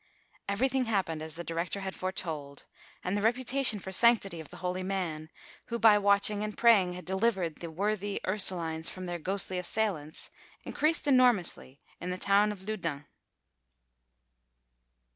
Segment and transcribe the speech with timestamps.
[0.49, 2.65] Everything happened as the director had foretold,
[3.03, 5.29] and the reputation for sanctity of the holy man,
[5.67, 10.31] who by watching and praying had delivered the worthy Ursulines from their ghostly assailants,
[10.63, 13.05] increased enormously in the town of Loudun.